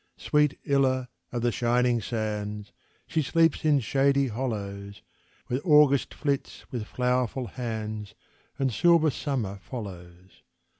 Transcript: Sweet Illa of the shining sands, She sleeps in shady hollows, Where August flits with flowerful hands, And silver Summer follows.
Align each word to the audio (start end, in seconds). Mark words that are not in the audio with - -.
Sweet 0.17 0.59
Illa 0.67 1.09
of 1.31 1.43
the 1.43 1.51
shining 1.51 2.01
sands, 2.01 2.73
She 3.05 3.21
sleeps 3.21 3.63
in 3.63 3.79
shady 3.81 4.29
hollows, 4.29 5.03
Where 5.45 5.59
August 5.63 6.15
flits 6.15 6.65
with 6.71 6.87
flowerful 6.87 7.45
hands, 7.51 8.15
And 8.57 8.73
silver 8.73 9.11
Summer 9.11 9.59
follows. 9.61 10.41